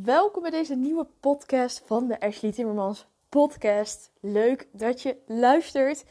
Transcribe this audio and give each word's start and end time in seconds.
Welkom 0.00 0.42
bij 0.42 0.50
deze 0.50 0.74
nieuwe 0.74 1.06
podcast 1.20 1.82
van 1.86 2.06
de 2.06 2.20
Ashley 2.20 2.52
Timmermans 2.52 3.06
podcast. 3.28 4.10
Leuk 4.20 4.68
dat 4.72 5.02
je 5.02 5.16
luistert. 5.26 6.04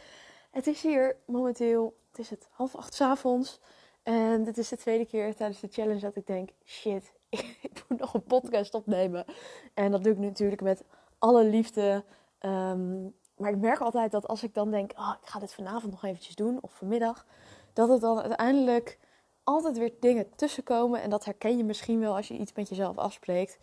Het 0.52 0.68
is 0.68 0.82
hier 0.82 1.16
momenteel, 1.26 1.98
het 2.10 2.20
is 2.20 2.30
het 2.30 2.48
half 2.52 2.76
acht 2.76 2.94
s 2.94 3.02
avonds. 3.02 3.60
En 4.04 4.44
dit 4.44 4.58
is 4.58 4.68
de 4.70 4.78
tweede 4.78 5.06
keer 5.06 5.36
tijdens 5.36 5.60
de 5.60 5.68
challenge 5.72 6.00
dat 6.00 6.16
ik 6.16 6.28
denk, 6.28 6.50
shit, 6.66 7.14
ik 7.70 7.84
moet 7.88 8.00
nog 8.00 8.14
een 8.14 8.24
podcast 8.24 8.74
opnemen. 8.74 9.26
En 9.74 9.92
dat 9.92 10.04
doe 10.04 10.14
ik 10.14 10.20
natuurlijk 10.20 10.62
met 10.62 10.84
alle 11.18 11.44
liefde. 11.44 12.04
Ehm, 12.40 13.04
maar 13.38 13.52
ik 13.52 13.58
merk 13.58 13.80
altijd 13.80 14.12
dat 14.12 14.28
als 14.28 14.44
ik 14.44 14.54
dan 14.54 14.72
denk, 14.72 14.92
oh, 14.96 15.14
ik 15.22 15.30
ga 15.30 15.40
dit 15.40 15.54
vanavond 15.54 15.92
nog 15.92 16.04
eventjes 16.04 16.36
doen, 16.36 16.58
of 16.62 16.74
vanmiddag, 16.74 17.26
dat 17.74 17.90
het 17.90 18.02
dan 18.02 18.22
uiteindelijk 18.22 19.00
altijd 19.44 19.78
weer 19.78 19.94
dingen 20.00 20.36
tussenkomen. 20.36 21.02
En 21.02 21.10
dat 21.10 21.26
herken 21.26 21.58
je 21.58 21.64
misschien 21.64 22.00
wel 22.00 22.16
als 22.16 22.28
je 22.28 22.38
iets 22.38 22.54
met 22.54 22.70
jezelf 22.70 22.98
afspreekt. 22.98 23.58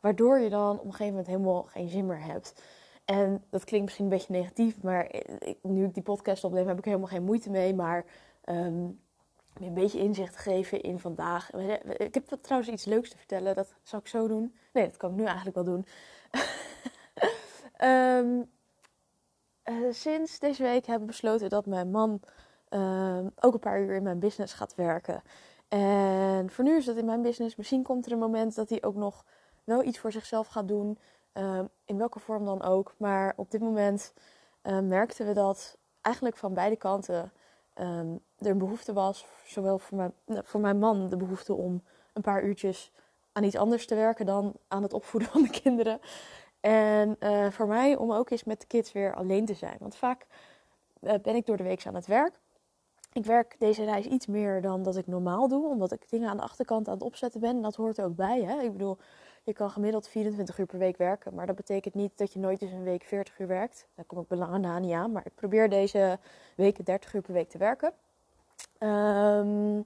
Waardoor 0.00 0.38
je 0.38 0.50
dan 0.50 0.78
op 0.78 0.84
een 0.84 0.90
gegeven 0.90 1.06
moment 1.06 1.26
helemaal 1.26 1.62
geen 1.62 1.88
zin 1.88 2.06
meer 2.06 2.24
hebt. 2.24 2.62
En 3.04 3.44
dat 3.50 3.64
klinkt 3.64 3.84
misschien 3.84 4.04
een 4.04 4.10
beetje 4.10 4.32
negatief, 4.32 4.82
maar 4.82 5.10
nu 5.62 5.84
ik 5.84 5.94
die 5.94 6.02
podcast 6.02 6.44
opneem, 6.44 6.68
heb 6.68 6.78
ik 6.78 6.84
helemaal 6.84 7.06
geen 7.06 7.24
moeite 7.24 7.50
mee. 7.50 7.74
Maar 7.74 8.04
um, 8.44 9.00
een 9.54 9.74
beetje 9.74 9.98
inzicht 9.98 10.36
geven 10.36 10.80
in 10.80 10.98
vandaag. 10.98 11.52
Ik 11.96 12.14
heb 12.14 12.38
trouwens 12.40 12.72
iets 12.72 12.84
leuks 12.84 13.10
te 13.10 13.16
vertellen. 13.16 13.54
Dat 13.54 13.74
zou 13.82 14.02
ik 14.02 14.08
zo 14.08 14.28
doen. 14.28 14.54
Nee, 14.72 14.86
dat 14.86 14.96
kan 14.96 15.10
ik 15.10 15.16
nu 15.16 15.24
eigenlijk 15.24 15.56
wel 15.56 15.64
doen. 15.64 15.86
um, 17.88 18.50
uh, 19.82 19.92
sinds 19.92 20.38
deze 20.38 20.62
week 20.62 20.86
hebben 20.86 21.06
we 21.06 21.12
besloten 21.12 21.48
dat 21.48 21.66
mijn 21.66 21.90
man 21.90 22.20
uh, 22.74 23.18
ook 23.40 23.54
een 23.54 23.60
paar 23.60 23.80
uur 23.80 23.94
in 23.94 24.02
mijn 24.02 24.18
business 24.18 24.54
gaat 24.54 24.74
werken. 24.74 25.22
En 25.68 26.50
voor 26.50 26.64
nu 26.64 26.76
is 26.76 26.84
dat 26.84 26.96
in 26.96 27.04
mijn 27.04 27.22
business. 27.22 27.56
Misschien 27.56 27.82
komt 27.82 28.06
er 28.06 28.12
een 28.12 28.18
moment 28.18 28.54
dat 28.54 28.68
hij 28.68 28.82
ook 28.82 28.94
nog 28.94 29.24
wel 29.64 29.82
iets 29.82 29.98
voor 29.98 30.12
zichzelf 30.12 30.46
gaat 30.46 30.68
doen. 30.68 30.98
Uh, 31.34 31.60
in 31.84 31.98
welke 31.98 32.18
vorm 32.18 32.44
dan 32.44 32.62
ook. 32.62 32.94
Maar 32.98 33.32
op 33.36 33.50
dit 33.50 33.60
moment 33.60 34.12
merkten 34.82 35.26
we 35.26 35.32
dat 35.32 35.76
eigenlijk 36.00 36.36
van 36.36 36.54
beide 36.54 36.76
kanten 36.76 37.32
er 37.74 38.50
een 38.50 38.58
behoefte 38.58 38.92
was. 38.92 39.26
Zowel 39.44 39.78
voor 39.78 39.96
mijn, 39.96 40.12
voor 40.44 40.60
mijn 40.60 40.78
man 40.78 41.08
de 41.08 41.16
behoefte 41.16 41.54
om 41.54 41.82
een 42.12 42.22
paar 42.22 42.44
uurtjes 42.44 42.92
aan 43.32 43.44
iets 43.44 43.56
anders 43.56 43.86
te 43.86 43.94
werken 43.94 44.26
dan 44.26 44.54
aan 44.68 44.82
het 44.82 44.92
opvoeden 44.92 45.30
van 45.32 45.42
de 45.42 45.50
kinderen. 45.50 46.00
En 46.60 47.16
uh, 47.20 47.50
voor 47.50 47.66
mij 47.66 47.96
om 47.96 48.12
ook 48.12 48.30
eens 48.30 48.44
met 48.44 48.60
de 48.60 48.66
kids 48.66 48.92
weer 48.92 49.14
alleen 49.14 49.44
te 49.44 49.54
zijn. 49.54 49.76
Want 49.80 49.96
vaak 49.96 50.26
uh, 51.00 51.14
ben 51.22 51.34
ik 51.34 51.46
door 51.46 51.56
de 51.56 51.62
week 51.62 51.86
aan 51.86 51.94
het 51.94 52.06
werk. 52.06 52.40
Ik 53.14 53.24
werk 53.24 53.56
deze 53.58 53.84
reis 53.84 54.06
iets 54.06 54.26
meer 54.26 54.60
dan 54.60 54.82
dat 54.82 54.96
ik 54.96 55.06
normaal 55.06 55.48
doe, 55.48 55.68
omdat 55.68 55.92
ik 55.92 56.10
dingen 56.10 56.28
aan 56.28 56.36
de 56.36 56.42
achterkant 56.42 56.88
aan 56.88 56.94
het 56.94 57.02
opzetten 57.02 57.40
ben. 57.40 57.56
En 57.56 57.62
dat 57.62 57.76
hoort 57.76 57.98
er 57.98 58.04
ook 58.04 58.16
bij. 58.16 58.42
Hè? 58.42 58.62
Ik 58.62 58.72
bedoel, 58.72 58.98
je 59.44 59.52
kan 59.52 59.70
gemiddeld 59.70 60.08
24 60.08 60.58
uur 60.58 60.66
per 60.66 60.78
week 60.78 60.96
werken, 60.96 61.34
maar 61.34 61.46
dat 61.46 61.56
betekent 61.56 61.94
niet 61.94 62.12
dat 62.14 62.32
je 62.32 62.38
nooit 62.38 62.62
eens 62.62 62.72
een 62.72 62.82
week 62.82 63.04
40 63.04 63.38
uur 63.38 63.46
werkt. 63.46 63.86
Daar 63.94 64.04
kom 64.04 64.18
ik 64.18 64.28
belangen 64.28 64.60
na 64.60 64.78
niet 64.78 64.92
aan, 64.92 65.12
maar 65.12 65.26
ik 65.26 65.34
probeer 65.34 65.68
deze 65.68 66.18
weken 66.56 66.84
30 66.84 67.14
uur 67.14 67.22
per 67.22 67.32
week 67.32 67.48
te 67.48 67.58
werken. 67.58 67.92
Um, 68.78 69.78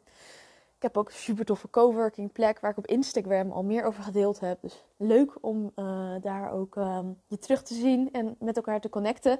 ik 0.76 0.82
heb 0.82 0.96
ook 0.96 1.08
een 1.08 1.14
super 1.14 1.44
toffe 1.44 1.70
coworking 1.70 2.32
plek 2.32 2.60
waar 2.60 2.70
ik 2.70 2.78
op 2.78 2.86
Instagram 2.86 3.50
al 3.50 3.62
meer 3.62 3.84
over 3.84 4.02
gedeeld 4.02 4.40
heb. 4.40 4.60
Dus 4.60 4.84
leuk 4.96 5.32
om 5.40 5.72
uh, 5.76 6.14
daar 6.20 6.52
ook 6.52 6.76
um, 6.76 7.20
je 7.26 7.38
terug 7.38 7.62
te 7.62 7.74
zien 7.74 8.12
en 8.12 8.36
met 8.38 8.56
elkaar 8.56 8.80
te 8.80 8.88
connecten. 8.88 9.38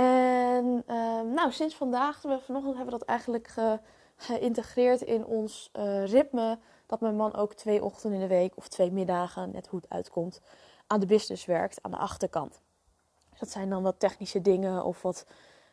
En 0.00 0.82
uh, 0.88 1.20
nou, 1.20 1.52
sinds 1.52 1.74
vandaag, 1.74 2.20
vanochtend 2.20 2.76
hebben 2.76 2.84
we 2.84 2.90
dat 2.90 3.02
eigenlijk 3.02 3.48
ge, 3.48 3.78
geïntegreerd 4.16 5.02
in 5.02 5.26
ons 5.26 5.70
uh, 5.72 6.06
ritme. 6.06 6.58
Dat 6.86 7.00
mijn 7.00 7.16
man 7.16 7.34
ook 7.34 7.54
twee 7.54 7.84
ochtenden 7.84 8.20
in 8.20 8.28
de 8.28 8.34
week 8.34 8.56
of 8.56 8.68
twee 8.68 8.92
middagen, 8.92 9.50
net 9.50 9.66
hoe 9.66 9.80
het 9.80 9.90
uitkomt, 9.90 10.40
aan 10.86 11.00
de 11.00 11.06
business 11.06 11.44
werkt, 11.44 11.78
aan 11.82 11.90
de 11.90 11.96
achterkant. 11.96 12.60
Dus 13.30 13.38
dat 13.38 13.50
zijn 13.50 13.70
dan 13.70 13.82
wat 13.82 13.98
technische 13.98 14.40
dingen 14.40 14.84
of 14.84 15.02
wat 15.02 15.26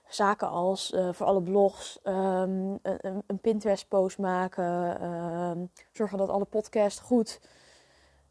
zaken 0.08 0.50
als 0.50 0.92
uh, 0.92 1.10
voor 1.12 1.26
alle 1.26 1.42
blogs 1.42 2.00
um, 2.04 2.80
een, 2.82 3.24
een 3.28 3.40
Pinterest-post 3.42 4.18
maken. 4.18 5.04
Um, 5.04 5.72
zorgen 5.92 6.18
dat 6.18 6.30
alle 6.30 6.46
podcasts 6.46 7.00
goed 7.00 7.40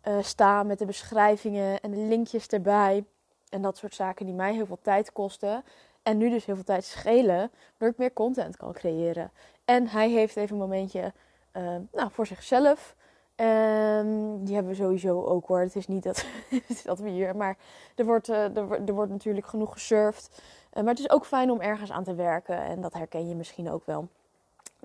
uh, 0.04 0.22
staan 0.22 0.66
met 0.66 0.78
de 0.78 0.86
beschrijvingen 0.86 1.80
en 1.80 1.90
de 1.90 1.96
linkjes 1.96 2.46
erbij. 2.46 3.04
En 3.50 3.62
dat 3.62 3.76
soort 3.76 3.94
zaken 3.94 4.26
die 4.26 4.34
mij 4.34 4.54
heel 4.54 4.66
veel 4.66 4.78
tijd 4.82 5.12
kosten. 5.12 5.64
En 6.02 6.16
nu 6.16 6.30
dus 6.30 6.44
heel 6.44 6.54
veel 6.54 6.64
tijd 6.64 6.84
schelen, 6.84 7.50
waardoor 7.68 7.88
ik 7.88 7.96
meer 7.96 8.12
content 8.12 8.56
kan 8.56 8.72
creëren. 8.72 9.30
En 9.64 9.88
hij 9.88 10.10
heeft 10.10 10.36
even 10.36 10.52
een 10.52 10.60
momentje 10.60 11.12
uh, 11.56 11.76
nou, 11.92 12.10
voor 12.10 12.26
zichzelf. 12.26 12.96
Um, 13.36 14.44
die 14.44 14.54
hebben 14.54 14.72
we 14.72 14.78
sowieso 14.82 15.24
ook 15.24 15.46
hoor. 15.46 15.60
Het 15.60 15.76
is 15.76 15.86
niet 15.86 16.02
dat, 16.02 16.24
dat 16.84 16.98
we 16.98 17.08
hier. 17.08 17.36
Maar 17.36 17.56
er 17.94 18.04
wordt, 18.04 18.28
er, 18.28 18.94
wordt 18.94 19.10
natuurlijk 19.10 19.46
genoeg 19.46 19.72
gesurfd. 19.72 20.42
Uh, 20.72 20.82
maar 20.82 20.92
het 20.92 20.98
is 20.98 21.10
ook 21.10 21.26
fijn 21.26 21.50
om 21.50 21.60
ergens 21.60 21.90
aan 21.90 22.04
te 22.04 22.14
werken. 22.14 22.62
En 22.62 22.80
dat 22.80 22.92
herken 22.92 23.28
je 23.28 23.34
misschien 23.34 23.70
ook 23.70 23.86
wel. 23.86 24.08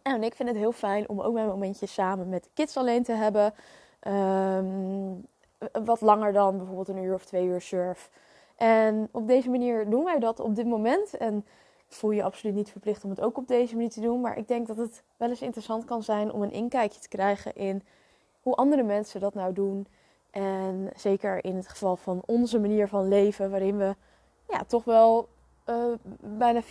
En 0.01 0.23
ik 0.23 0.35
vind 0.35 0.49
het 0.49 0.57
heel 0.57 0.71
fijn 0.71 1.09
om 1.09 1.21
ook 1.21 1.33
mijn 1.33 1.47
momentjes 1.47 1.93
samen 1.93 2.29
met 2.29 2.43
de 2.43 2.49
kids 2.53 2.77
alleen 2.77 3.03
te 3.03 3.11
hebben. 3.13 3.53
Um, 4.07 5.25
wat 5.85 6.01
langer 6.01 6.33
dan 6.33 6.57
bijvoorbeeld 6.57 6.87
een 6.87 7.03
uur 7.03 7.13
of 7.13 7.25
twee 7.25 7.45
uur 7.45 7.61
surf. 7.61 8.09
En 8.55 9.09
op 9.11 9.27
deze 9.27 9.49
manier 9.49 9.89
doen 9.89 10.03
wij 10.03 10.19
dat 10.19 10.39
op 10.39 10.55
dit 10.55 10.65
moment. 10.65 11.17
En 11.17 11.45
voel 11.87 12.11
je 12.11 12.23
absoluut 12.23 12.55
niet 12.55 12.71
verplicht 12.71 13.03
om 13.03 13.09
het 13.09 13.21
ook 13.21 13.37
op 13.37 13.47
deze 13.47 13.75
manier 13.75 13.89
te 13.89 14.01
doen. 14.01 14.21
Maar 14.21 14.37
ik 14.37 14.47
denk 14.47 14.67
dat 14.67 14.77
het 14.77 15.03
wel 15.17 15.29
eens 15.29 15.41
interessant 15.41 15.85
kan 15.85 16.03
zijn 16.03 16.31
om 16.31 16.41
een 16.41 16.51
inkijkje 16.51 16.99
te 16.99 17.07
krijgen 17.07 17.55
in 17.55 17.83
hoe 18.41 18.55
andere 18.55 18.83
mensen 18.83 19.19
dat 19.19 19.33
nou 19.33 19.53
doen. 19.53 19.87
En 20.31 20.89
zeker 20.95 21.43
in 21.43 21.55
het 21.55 21.67
geval 21.67 21.95
van 21.95 22.21
onze 22.25 22.59
manier 22.59 22.87
van 22.87 23.07
leven, 23.07 23.49
waarin 23.49 23.77
we 23.77 23.95
ja, 24.49 24.63
toch 24.63 24.83
wel 24.83 25.27
uh, 25.69 25.75
bijna 26.19 26.61
24-7 26.63 26.65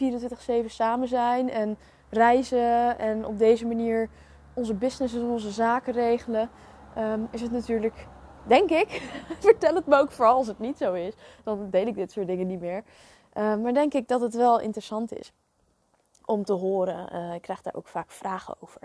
samen 0.66 1.08
zijn 1.08 1.50
en 1.50 1.76
reizen 2.10 2.98
en 2.98 3.26
op 3.26 3.38
deze 3.38 3.66
manier 3.66 4.08
onze 4.54 4.74
business 4.74 5.14
en 5.14 5.24
onze 5.24 5.50
zaken 5.50 5.92
regelen, 5.92 6.50
um, 6.98 7.28
is 7.30 7.40
het 7.40 7.52
natuurlijk, 7.52 8.06
denk 8.46 8.70
ik, 8.70 9.02
vertel 9.40 9.74
het 9.74 9.86
me 9.86 9.96
ook 9.96 10.12
vooral 10.12 10.36
als 10.36 10.46
het 10.46 10.58
niet 10.58 10.78
zo 10.78 10.92
is, 10.92 11.14
dan 11.44 11.70
deel 11.70 11.86
ik 11.86 11.94
dit 11.94 12.12
soort 12.12 12.26
dingen 12.26 12.46
niet 12.46 12.60
meer. 12.60 12.84
Uh, 13.34 13.56
maar 13.56 13.74
denk 13.74 13.94
ik 13.94 14.08
dat 14.08 14.20
het 14.20 14.34
wel 14.34 14.60
interessant 14.60 15.18
is 15.18 15.32
om 16.24 16.44
te 16.44 16.52
horen. 16.52 17.08
Uh, 17.12 17.34
ik 17.34 17.42
krijg 17.42 17.62
daar 17.62 17.74
ook 17.74 17.86
vaak 17.86 18.10
vragen 18.10 18.54
over. 18.60 18.80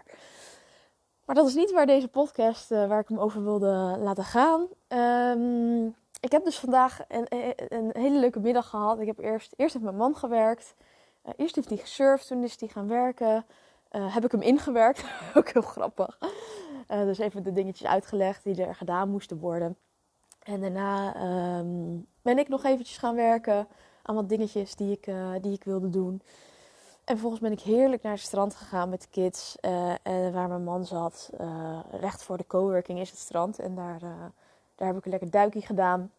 Maar 1.26 1.36
dat 1.36 1.48
is 1.48 1.56
niet 1.56 1.72
waar 1.72 1.86
deze 1.86 2.08
podcast, 2.08 2.72
uh, 2.72 2.88
waar 2.88 3.00
ik 3.00 3.08
hem 3.08 3.20
over 3.20 3.44
wilde 3.44 3.98
laten 4.00 4.24
gaan. 4.24 4.68
Um, 4.88 5.96
ik 6.20 6.32
heb 6.32 6.44
dus 6.44 6.60
vandaag 6.60 7.00
een, 7.08 7.26
een, 7.70 7.90
hele 7.94 8.20
leuke 8.20 8.40
middag 8.40 8.70
gehad. 8.70 9.00
Ik 9.00 9.08
heb 9.08 9.20
eerst, 9.20 9.54
eerst 9.56 9.74
met 9.74 9.84
mijn 9.84 9.96
man 9.96 10.16
gewerkt. 10.16 10.76
Eerst 11.36 11.56
heeft 11.56 11.70
hij 11.70 11.78
gesurfd, 11.78 12.28
toen 12.28 12.44
is 12.44 12.60
hij 12.60 12.70
gaan 12.70 12.88
werken. 12.88 13.46
Heb 13.90 14.26
ik 14.26 14.32
hem 14.32 14.42
ingewerkt. 14.42 15.04
Ook 15.36 15.50
heel 15.50 15.62
grappig. 15.62 16.18
Dus 16.90 17.18
even 17.18 17.44
de 17.44 17.54
dingetjes 17.54 17.88
uitgelegd 17.88 18.44
die 18.44 18.66
er 18.66 18.76
gedaan 18.76 19.10
moesten 19.10 19.40
worden. 19.40 19.78
En 20.40 20.62
daarna 20.62 21.16
um, 21.60 22.06
ben 22.22 22.38
ik 22.38 22.48
nog 22.48 22.64
eventjes 22.64 22.98
gaan 22.98 23.16
werken 23.16 23.68
aan 24.04 24.16
wat 24.16 24.30
dingetjes 24.30 24.76
die 24.76 24.92
ik, 24.92 25.14
die 25.42 25.54
ik 25.54 25.64
wilde 25.64 25.90
doen. 25.90 26.22
En 27.04 27.16
vervolgens 27.16 27.42
ben 27.42 27.52
ik 27.52 27.60
heerlijk 27.60 28.02
naar 28.02 28.12
het 28.12 28.22
strand 28.22 28.56
gegaan 28.56 28.90
met 28.90 29.02
de 29.02 29.08
kids. 29.10 29.56
Uh, 29.62 29.94
en 30.04 30.34
waar 30.34 30.48
mijn 30.48 30.64
man 30.64 30.86
zat, 30.86 31.30
recht 31.92 32.24
voor 32.24 32.38
de 32.38 32.48
coworking 32.48 33.00
is 33.00 33.10
het 33.10 33.20
strand. 33.20 33.60
En 33.60 33.76
daar, 33.76 34.00
daar 34.76 34.88
heb 34.88 34.98
ik 34.98 35.06
een 35.06 35.12
lekker 35.12 35.30
duikje 35.30 35.62
gedaan. 35.62 36.12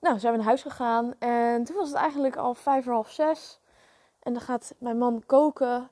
Nou, 0.00 0.18
zijn 0.18 0.32
we 0.32 0.38
naar 0.38 0.48
huis 0.48 0.62
gegaan. 0.62 1.14
En 1.18 1.64
toen 1.64 1.76
was 1.76 1.88
het 1.88 1.96
eigenlijk 1.96 2.36
al 2.36 2.54
vijf 2.54 2.86
uur 2.86 2.92
half 2.92 3.10
zes. 3.10 3.60
En 4.18 4.32
dan 4.32 4.42
gaat 4.42 4.74
mijn 4.78 4.98
man 4.98 5.22
koken, 5.26 5.90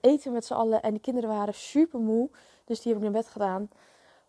eten 0.00 0.32
met 0.32 0.44
z'n 0.44 0.54
allen. 0.54 0.82
En 0.82 0.94
de 0.94 1.00
kinderen 1.00 1.30
waren 1.30 1.54
super 1.54 2.00
moe. 2.00 2.30
Dus 2.68 2.80
die 2.80 2.92
heb 2.92 3.02
ik 3.02 3.10
naar 3.10 3.22
bed 3.22 3.30
gedaan. 3.30 3.70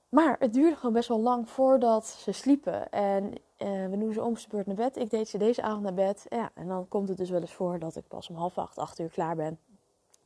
Maar 0.10 0.36
het 0.40 0.54
duurde 0.54 0.76
gewoon 0.76 0.94
best 0.94 1.08
wel 1.08 1.20
lang 1.20 1.50
voordat 1.50 2.08
ze 2.08 2.32
sliepen. 2.32 2.92
En 2.92 3.24
uh, 3.58 3.88
we 3.90 3.98
doen 3.98 4.14
ze 4.14 4.24
om 4.24 4.36
beurt 4.50 4.66
naar 4.66 4.76
bed. 4.76 4.98
Ik 4.98 5.10
deed 5.10 5.30
ze 5.30 5.38
deze 5.38 5.62
avond 5.62 5.84
naar 5.84 5.94
bed. 5.94 6.26
Ja, 6.30 6.52
en 6.54 6.68
dan 6.68 6.88
komt 6.88 7.08
het 7.08 7.18
dus 7.18 7.30
wel 7.30 7.42
eens 7.42 7.54
voor 7.54 7.80
dat 7.80 7.96
ik 7.96 8.08
pas 8.08 8.30
om 8.30 8.36
half 8.36 8.58
acht, 8.58 8.78
acht 8.78 9.00
uur 9.00 9.10
klaar 9.10 9.36
ben. 9.36 9.60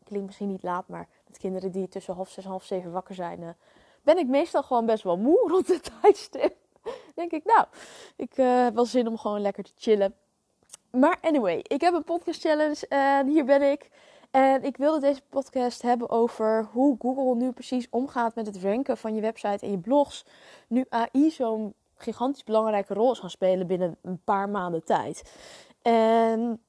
Klinkt 0.03 0.25
misschien 0.25 0.47
niet 0.47 0.63
laat, 0.63 0.87
maar 0.87 1.07
met 1.27 1.37
kinderen 1.37 1.71
die 1.71 1.87
tussen 1.87 2.13
half 2.13 2.29
zes 2.29 2.43
en 2.43 2.49
half 2.49 2.63
zeven 2.63 2.91
wakker 2.91 3.15
zijn, 3.15 3.41
uh, 3.41 3.49
ben 4.01 4.17
ik 4.17 4.27
meestal 4.27 4.63
gewoon 4.63 4.85
best 4.85 5.03
wel 5.03 5.17
moe 5.17 5.47
rond 5.51 5.67
de 5.67 5.79
tijdstip. 6.01 6.55
Denk 7.15 7.31
ik, 7.31 7.45
nou, 7.45 7.65
ik 8.15 8.37
uh, 8.37 8.63
heb 8.63 8.75
wel 8.75 8.85
zin 8.85 9.07
om 9.07 9.17
gewoon 9.17 9.41
lekker 9.41 9.63
te 9.63 9.71
chillen. 9.77 10.15
Maar 10.91 11.17
anyway, 11.21 11.59
ik 11.67 11.81
heb 11.81 11.93
een 11.93 12.03
podcast 12.03 12.41
challenge 12.41 12.87
en 12.87 13.27
hier 13.27 13.45
ben 13.45 13.71
ik. 13.71 13.89
En 14.33 14.63
ik 14.63 14.77
wilde 14.77 14.99
deze 14.99 15.21
podcast 15.29 15.81
hebben 15.81 16.09
over 16.09 16.67
hoe 16.71 16.95
Google 16.99 17.35
nu 17.35 17.51
precies 17.51 17.87
omgaat 17.89 18.35
met 18.35 18.45
het 18.45 18.61
ranken 18.61 18.97
van 18.97 19.15
je 19.15 19.21
website 19.21 19.65
en 19.65 19.71
je 19.71 19.77
blogs. 19.77 20.25
Nu 20.67 20.85
AI 20.89 21.31
zo'n 21.31 21.73
gigantisch 21.95 22.43
belangrijke 22.43 22.93
rol 22.93 23.11
is 23.11 23.19
gaan 23.19 23.29
spelen 23.29 23.67
binnen 23.67 23.97
een 24.01 24.21
paar 24.23 24.49
maanden 24.49 24.83
tijd. 24.83 25.33
En 25.81 26.61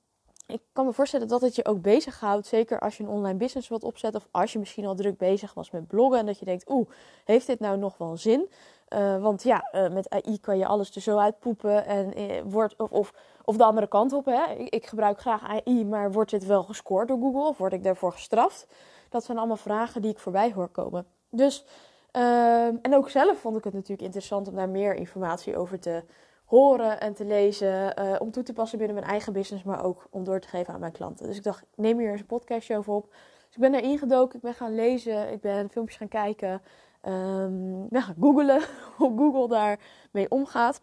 ik 0.47 0.61
kan 0.73 0.87
me 0.87 0.93
voorstellen 0.93 1.29
dat 1.29 1.41
het 1.41 1.55
je 1.55 1.65
ook 1.65 1.83
bezighoudt. 1.83 2.47
Zeker 2.47 2.81
als 2.81 2.97
je 2.97 3.03
een 3.03 3.09
online 3.09 3.39
business 3.39 3.69
wilt 3.69 3.85
opzetten. 3.85 4.21
Of 4.21 4.29
als 4.31 4.53
je 4.53 4.59
misschien 4.59 4.87
al 4.87 4.95
druk 4.95 5.19
bezig 5.19 5.55
was 5.55 5.71
met 5.71 5.87
bloggen. 5.87 6.19
En 6.19 6.27
dat 6.27 6.39
je 6.39 6.45
denkt, 6.45 6.71
oeh, 6.71 6.89
heeft 7.25 7.47
dit 7.47 7.61
nou 7.61 7.79
nog 7.79 7.99
wel 7.99 8.17
zin? 8.17 8.49
Uh, 8.89 9.23
want 9.23 9.43
ja, 9.43 9.69
uh, 9.73 9.89
met 9.89 10.11
AI 10.11 10.41
kan 10.41 10.59
je 10.59 10.67
alles 10.67 10.95
er 10.95 11.01
zo 11.01 11.19
uitpoepen. 11.19 11.87
En 11.87 12.21
uh, 12.21 12.41
wordt, 12.45 12.77
of, 12.77 13.13
of, 13.45 13.57
de 13.57 13.65
andere 13.65 13.87
kant 13.87 14.13
op. 14.13 14.25
Hè. 14.25 14.53
Ik, 14.57 14.69
ik, 14.69 14.87
gebruik 14.87 15.21
graag 15.21 15.43
AI, 15.43 15.85
maar 15.85 16.13
wordt 16.13 16.31
dit 16.31 16.47
wel 16.47 16.63
gescoord 16.63 17.09
door 17.09 17.19
Google? 17.19 17.49
Of 17.49 17.59
word 17.59 17.73
ik 17.73 17.85
daarvoor 17.85 18.13
gestraft? 18.13 18.67
Dat 19.09 19.25
zijn 19.25 19.39
allemaal 19.39 19.57
vragen 19.57 20.03
die 20.03 20.11
ik 20.11 20.19
voorbij 20.19 20.53
hoor 20.53 20.69
komen. 20.69 21.07
Dus, 21.31 21.65
ehm, 22.11 22.77
en 22.83 22.95
ook 22.95 23.11
zelf 23.11 23.39
vond 23.39 23.57
ik 23.57 23.65
het 23.65 23.73
natuurlijk 23.73 24.03
interessant 24.03 24.49
om 24.49 24.55
daar 24.55 24.69
meer 24.69 24.95
informatie 24.95 25.57
over 25.57 25.81
te 25.81 26.03
horen 26.45 27.01
en 27.01 27.15
te 27.15 27.25
lezen. 27.25 27.95
om 28.21 28.31
toe 28.31 28.43
te 28.43 28.53
passen 28.53 28.79
binnen 28.79 28.97
mijn 28.97 29.09
eigen 29.09 29.33
business, 29.33 29.65
maar 29.65 29.85
ook 29.85 30.07
om 30.11 30.25
door 30.25 30.41
te 30.41 30.49
geven 30.49 30.75
aan 30.75 30.81
mijn 30.81 30.93
klanten. 30.93 31.27
Dus 31.27 31.37
ik 31.37 31.43
dacht, 31.43 31.65
neem 31.75 31.99
hier 31.99 32.11
eens 32.11 32.21
een 32.21 32.27
podcastje 32.27 32.77
over 32.77 32.93
op. 32.93 33.07
Dus 33.55 33.55
ik 33.55 33.61
ben 33.61 33.73
daar 33.73 33.91
ingedoken, 33.91 34.37
ik 34.37 34.43
ben 34.43 34.55
gaan 34.55 34.75
lezen, 34.75 35.33
ik 35.33 35.41
ben 35.41 35.71
filmpjes 35.71 35.97
gaan 35.99 36.09
kijken. 36.09 36.63
Um, 37.07 37.89
ben 37.89 38.03
gaan 38.03 38.17
googlen 38.21 38.63
hoe 38.97 39.19
Google 39.19 39.49
daarmee 39.49 40.31
omgaat. 40.31 40.81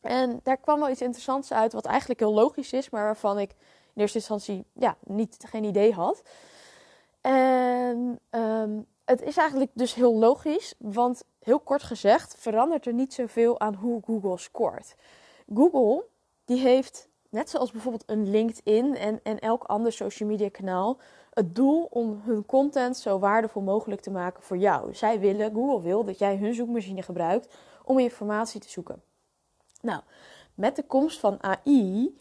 En 0.00 0.40
daar 0.42 0.56
kwam 0.56 0.80
wel 0.80 0.90
iets 0.90 1.02
interessants 1.02 1.52
uit, 1.52 1.72
wat 1.72 1.86
eigenlijk 1.86 2.20
heel 2.20 2.34
logisch 2.34 2.72
is, 2.72 2.90
maar 2.90 3.04
waarvan 3.04 3.38
ik 3.38 3.50
in 3.94 4.00
eerste 4.00 4.18
instantie 4.18 4.64
ja, 4.72 4.96
niet, 5.04 5.36
geen 5.48 5.64
idee 5.64 5.92
had. 5.92 6.22
En 7.20 8.18
um, 8.30 8.86
het 9.04 9.22
is 9.22 9.36
eigenlijk 9.36 9.70
dus 9.74 9.94
heel 9.94 10.14
logisch, 10.14 10.74
want 10.78 11.24
heel 11.38 11.60
kort 11.60 11.82
gezegd 11.82 12.34
verandert 12.38 12.86
er 12.86 12.92
niet 12.92 13.14
zoveel 13.14 13.60
aan 13.60 13.74
hoe 13.74 14.02
Google 14.04 14.38
scoort. 14.38 14.94
Google 15.54 16.04
die 16.44 16.60
heeft, 16.60 17.08
net 17.28 17.50
zoals 17.50 17.70
bijvoorbeeld 17.70 18.04
een 18.06 18.30
LinkedIn 18.30 18.96
en, 18.96 19.20
en 19.22 19.38
elk 19.38 19.64
ander 19.64 19.92
social 19.92 20.28
media 20.28 20.48
kanaal, 20.48 20.98
het 21.38 21.54
doel 21.54 21.86
om 21.90 22.20
hun 22.24 22.46
content 22.46 22.96
zo 22.96 23.18
waardevol 23.18 23.62
mogelijk 23.62 24.00
te 24.00 24.10
maken 24.10 24.42
voor 24.42 24.56
jou. 24.56 24.94
Zij 24.94 25.20
willen, 25.20 25.52
Google 25.52 25.82
wil 25.82 26.04
dat 26.04 26.18
jij 26.18 26.36
hun 26.36 26.54
zoekmachine 26.54 27.02
gebruikt 27.02 27.54
om 27.84 27.98
informatie 27.98 28.60
te 28.60 28.70
zoeken. 28.70 29.02
Nou, 29.80 30.00
met 30.54 30.76
de 30.76 30.82
komst 30.82 31.18
van 31.18 31.42
AI 31.42 32.18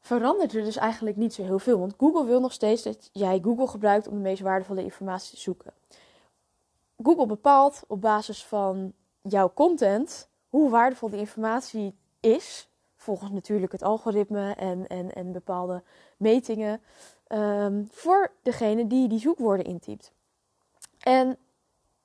verandert 0.00 0.54
er 0.54 0.64
dus 0.64 0.76
eigenlijk 0.76 1.16
niet 1.16 1.34
zo 1.34 1.42
heel 1.42 1.58
veel. 1.58 1.78
Want 1.78 1.94
Google 1.98 2.24
wil 2.24 2.40
nog 2.40 2.52
steeds 2.52 2.82
dat 2.82 3.10
jij 3.12 3.40
Google 3.42 3.66
gebruikt 3.66 4.08
om 4.08 4.14
de 4.14 4.22
meest 4.22 4.42
waardevolle 4.42 4.82
informatie 4.82 5.34
te 5.34 5.40
zoeken. 5.40 5.72
Google 7.02 7.26
bepaalt 7.26 7.82
op 7.86 8.00
basis 8.00 8.44
van 8.44 8.92
jouw 9.22 9.52
content 9.54 10.28
hoe 10.48 10.70
waardevol 10.70 11.08
die 11.08 11.18
informatie 11.18 11.94
is. 12.20 12.68
Volgens 12.96 13.30
natuurlijk 13.30 13.72
het 13.72 13.82
algoritme 13.82 14.54
en, 14.54 14.86
en, 14.86 15.12
en 15.12 15.32
bepaalde 15.32 15.82
metingen. 16.16 16.80
Um, 17.34 17.88
voor 17.90 18.32
degene 18.42 18.86
die 18.86 19.08
die 19.08 19.18
zoekwoorden 19.18 19.66
intypt. 19.66 20.12
En 21.00 21.38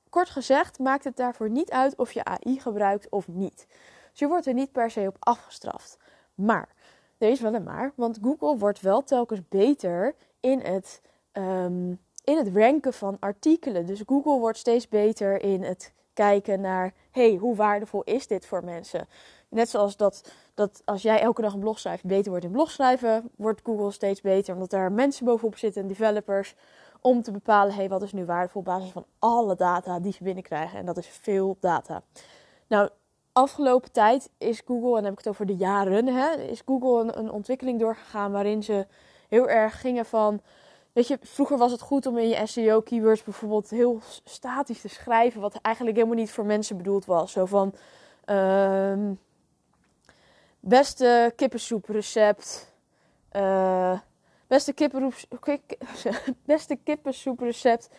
kort 0.08 0.30
gezegd 0.30 0.78
maakt 0.78 1.04
het 1.04 1.16
daarvoor 1.16 1.50
niet 1.50 1.70
uit 1.70 1.96
of 1.96 2.12
je 2.12 2.24
AI 2.24 2.60
gebruikt 2.60 3.08
of 3.08 3.28
niet. 3.28 3.66
Dus 4.10 4.18
je 4.18 4.28
wordt 4.28 4.46
er 4.46 4.54
niet 4.54 4.72
per 4.72 4.90
se 4.90 5.06
op 5.06 5.16
afgestraft. 5.18 5.98
Maar, 6.34 6.68
er 7.18 7.28
is 7.28 7.40
wel 7.40 7.54
een 7.54 7.62
maar, 7.62 7.92
want 7.94 8.18
Google 8.22 8.56
wordt 8.56 8.80
wel 8.80 9.02
telkens 9.02 9.40
beter 9.48 10.14
in 10.40 10.60
het, 10.60 11.00
um, 11.32 12.00
in 12.24 12.36
het 12.36 12.56
ranken 12.56 12.92
van 12.92 13.16
artikelen. 13.20 13.86
Dus 13.86 14.02
Google 14.06 14.38
wordt 14.38 14.58
steeds 14.58 14.88
beter 14.88 15.42
in 15.42 15.62
het 15.62 15.92
kijken 16.12 16.60
naar, 16.60 16.92
hey, 17.10 17.34
hoe 17.34 17.56
waardevol 17.56 18.02
is 18.02 18.26
dit 18.26 18.46
voor 18.46 18.64
mensen? 18.64 19.08
Net 19.48 19.68
zoals 19.68 19.96
dat, 19.96 20.32
dat 20.60 20.82
als 20.84 21.02
jij 21.02 21.20
elke 21.20 21.42
dag 21.42 21.52
een 21.52 21.60
blog 21.60 21.78
schrijft, 21.78 22.04
beter 22.04 22.30
wordt 22.30 22.44
in 22.44 22.50
blogschrijven, 22.50 23.30
wordt 23.36 23.60
Google 23.64 23.90
steeds 23.90 24.20
beter. 24.20 24.54
Omdat 24.54 24.70
daar 24.70 24.92
mensen 24.92 25.24
bovenop 25.24 25.56
zitten, 25.56 25.86
developers, 25.86 26.54
om 27.00 27.22
te 27.22 27.30
bepalen, 27.30 27.74
hey, 27.74 27.88
wat 27.88 28.02
is 28.02 28.12
nu 28.12 28.24
waardevol 28.24 28.60
op 28.60 28.66
basis 28.66 28.90
van 28.90 29.04
alle 29.18 29.56
data 29.56 30.00
die 30.00 30.12
ze 30.12 30.24
binnenkrijgen. 30.24 30.78
En 30.78 30.86
dat 30.86 30.96
is 30.96 31.06
veel 31.06 31.56
data. 31.60 32.02
Nou, 32.66 32.88
afgelopen 33.32 33.92
tijd 33.92 34.30
is 34.38 34.62
Google, 34.66 34.88
en 34.88 34.94
dan 34.94 35.04
heb 35.04 35.12
ik 35.12 35.18
het 35.18 35.28
over 35.28 35.46
de 35.46 35.56
jaren, 35.56 36.06
hè, 36.06 36.36
is 36.36 36.62
Google 36.66 37.16
een, 37.16 37.30
ontwikkeling 37.30 37.80
doorgegaan 37.80 38.32
waarin 38.32 38.62
ze 38.62 38.86
heel 39.28 39.48
erg 39.48 39.80
gingen 39.80 40.06
van... 40.06 40.40
Weet 40.92 41.08
je, 41.08 41.18
vroeger 41.20 41.58
was 41.58 41.72
het 41.72 41.80
goed 41.80 42.06
om 42.06 42.18
in 42.18 42.28
je 42.28 42.46
SEO-keywords 42.46 43.22
bijvoorbeeld 43.22 43.70
heel 43.70 44.00
statisch 44.24 44.80
te 44.80 44.88
schrijven, 44.88 45.40
wat 45.40 45.58
eigenlijk 45.62 45.96
helemaal 45.96 46.18
niet 46.18 46.30
voor 46.30 46.44
mensen 46.44 46.76
bedoeld 46.76 47.04
was. 47.04 47.32
Zo 47.32 47.46
van, 47.46 47.74
um, 48.36 49.18
Beste 50.60 51.32
kippensoeprecept. 51.36 52.74
Uh, 53.36 53.98
beste, 54.46 54.74
beste 56.44 56.76
kippensoeprecept. 56.76 57.90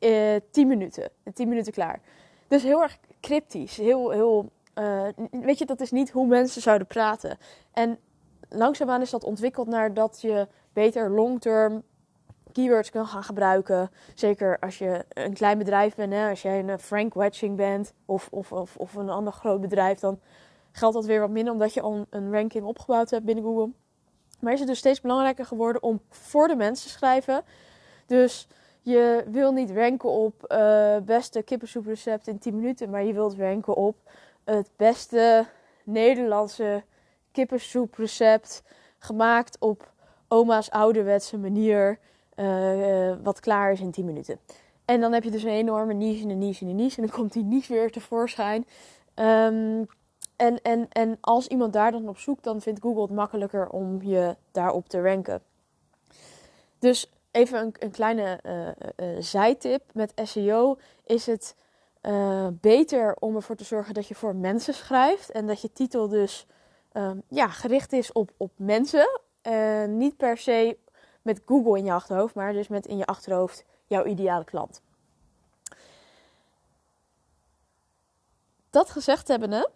Uh, 0.00 0.36
10 0.50 0.66
minuten. 0.66 1.10
10 1.34 1.48
minuten 1.48 1.72
klaar. 1.72 2.00
Dus 2.46 2.62
heel 2.62 2.82
erg 2.82 2.98
cryptisch. 3.20 3.76
Heel, 3.76 4.10
heel, 4.10 4.50
uh, 4.74 5.08
weet 5.30 5.58
je, 5.58 5.66
dat 5.66 5.80
is 5.80 5.90
niet 5.90 6.10
hoe 6.10 6.26
mensen 6.26 6.62
zouden 6.62 6.86
praten. 6.86 7.38
En 7.72 7.98
langzaamaan 8.48 9.00
is 9.00 9.10
dat 9.10 9.24
ontwikkeld 9.24 9.68
naar 9.68 9.94
dat 9.94 10.20
je 10.20 10.48
beter 10.72 11.10
long-term 11.10 11.82
keywords 12.52 12.90
kan 12.90 13.06
gaan 13.06 13.22
gebruiken. 13.22 13.90
Zeker 14.14 14.58
als 14.58 14.78
je 14.78 15.04
een 15.08 15.34
klein 15.34 15.58
bedrijf 15.58 15.94
bent. 15.94 16.12
Hè? 16.12 16.28
Als 16.28 16.42
jij 16.42 16.58
een 16.58 16.78
Frank 16.78 17.14
Watching 17.14 17.56
bent 17.56 17.92
of, 18.04 18.28
of, 18.30 18.52
of, 18.52 18.76
of 18.76 18.94
een 18.94 19.10
ander 19.10 19.32
groot 19.32 19.60
bedrijf. 19.60 19.98
Dan 19.98 20.20
geldt 20.72 20.94
dat 20.94 21.04
weer 21.04 21.20
wat 21.20 21.30
minder 21.30 21.52
omdat 21.52 21.74
je 21.74 21.80
al 21.80 22.06
een 22.10 22.32
ranking 22.32 22.64
opgebouwd 22.64 23.10
hebt 23.10 23.24
binnen 23.24 23.44
Google. 23.44 23.70
Maar 24.40 24.52
is 24.52 24.58
het 24.58 24.68
dus 24.68 24.78
steeds 24.78 25.00
belangrijker 25.00 25.44
geworden 25.44 25.82
om 25.82 26.00
voor 26.08 26.48
de 26.48 26.56
mensen 26.56 26.86
te 26.86 26.92
schrijven. 26.92 27.42
Dus 28.06 28.48
je 28.82 29.24
wil 29.30 29.52
niet 29.52 29.70
ranken 29.70 30.10
op 30.10 30.44
uh, 30.48 30.96
beste 30.96 31.42
kippensoeprecept 31.42 32.26
in 32.26 32.38
10 32.38 32.54
minuten, 32.54 32.90
maar 32.90 33.04
je 33.04 33.12
wilt 33.12 33.34
ranken 33.34 33.76
op 33.76 33.96
het 34.44 34.70
beste 34.76 35.46
Nederlandse 35.84 36.82
kippensoeprecept 37.32 38.62
gemaakt 38.98 39.56
op 39.58 39.92
oma's 40.28 40.70
ouderwetse 40.70 41.38
manier, 41.38 41.98
uh, 42.36 43.12
wat 43.22 43.40
klaar 43.40 43.72
is 43.72 43.80
in 43.80 43.90
10 43.90 44.04
minuten. 44.04 44.38
En 44.84 45.00
dan 45.00 45.12
heb 45.12 45.22
je 45.22 45.30
dus 45.30 45.42
een 45.42 45.50
enorme 45.50 45.92
niche 45.92 46.22
en 46.22 46.30
een 46.30 46.38
niche 46.38 46.64
en 46.64 46.70
een 46.70 46.76
niche 46.76 47.00
en 47.00 47.06
dan 47.06 47.16
komt 47.16 47.32
die 47.32 47.44
niche 47.44 47.72
weer 47.72 47.90
tevoorschijn. 47.90 48.66
Um, 49.14 49.86
en, 50.40 50.62
en, 50.62 50.86
en 50.90 51.18
als 51.20 51.46
iemand 51.46 51.72
daar 51.72 51.92
dan 51.92 52.08
op 52.08 52.18
zoekt, 52.18 52.44
dan 52.44 52.60
vindt 52.60 52.80
Google 52.80 53.02
het 53.02 53.10
makkelijker 53.10 53.68
om 53.68 54.02
je 54.02 54.36
daarop 54.50 54.88
te 54.88 55.02
ranken. 55.02 55.42
Dus 56.78 57.10
even 57.30 57.60
een, 57.60 57.74
een 57.78 57.90
kleine 57.90 58.40
uh, 58.96 59.16
zijtip. 59.18 59.82
Met 59.92 60.12
SEO 60.24 60.78
is 61.04 61.26
het 61.26 61.56
beter 62.60 63.16
om 63.18 63.36
ervoor 63.36 63.56
te 63.56 63.64
zorgen 63.64 63.94
dat 63.94 64.06
je 64.06 64.14
voor 64.14 64.34
mensen 64.34 64.74
schrijft. 64.74 65.30
En 65.30 65.46
dat 65.46 65.60
je 65.60 65.72
titel 65.72 66.08
dus 66.08 66.46
um, 66.92 67.22
ja, 67.28 67.48
gericht 67.48 67.92
is 67.92 68.12
op, 68.12 68.30
op 68.36 68.50
mensen. 68.56 69.20
niet 69.88 70.16
per 70.16 70.38
se 70.38 70.78
met 71.22 71.40
Google 71.46 71.78
in 71.78 71.84
je 71.84 71.92
achterhoofd, 71.92 72.34
maar 72.34 72.52
dus 72.52 72.68
met 72.68 72.86
in 72.86 72.96
je 72.96 73.06
achterhoofd 73.06 73.64
jouw 73.86 74.04
ideale 74.04 74.44
klant. 74.44 74.82
Dat 78.70 78.90
gezegd 78.90 79.28
hebbende, 79.28 79.70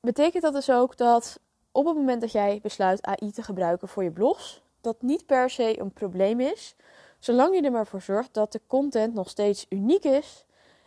betekent 0.00 0.42
dat 0.42 0.52
dus 0.52 0.70
ook 0.70 0.96
dat 0.96 1.40
op 1.72 1.86
het 1.86 1.96
moment 1.96 2.20
dat 2.20 2.32
jij 2.32 2.58
besluit 2.62 3.06
AI 3.06 3.30
te 3.30 3.42
gebruiken 3.42 3.88
voor 3.88 4.02
je 4.02 4.10
blogs, 4.10 4.62
dat 4.80 5.02
niet 5.02 5.26
per 5.26 5.50
se 5.50 5.80
een 5.80 5.92
probleem 5.92 6.40
is, 6.40 6.76
zolang 7.18 7.54
je 7.54 7.62
er 7.62 7.72
maar 7.72 7.86
voor 7.86 8.02
zorgt 8.02 8.34
dat 8.34 8.52
de 8.52 8.60
content 8.66 9.14
nog 9.14 9.28
steeds 9.28 9.66
uniek 9.68 10.04
is 10.04 10.44